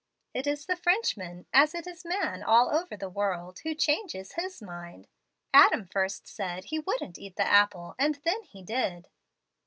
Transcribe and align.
"It 0.33 0.47
is 0.47 0.65
the 0.65 0.75
Frenchman, 0.75 1.45
as 1.53 1.75
it 1.75 1.85
is 1.85 2.03
man 2.03 2.41
all 2.41 2.75
over 2.75 2.97
the 2.97 3.07
world, 3.07 3.59
who 3.59 3.75
changes 3.75 4.31
his 4.31 4.59
mind. 4.59 5.07
Adam 5.53 5.85
first 5.85 6.27
said 6.27 6.63
he 6.63 6.79
wouldn't 6.79 7.19
eat 7.19 7.35
the 7.35 7.43
apple, 7.45 7.93
and 7.99 8.15
then 8.25 8.41
he 8.41 8.63
did!" 8.63 9.09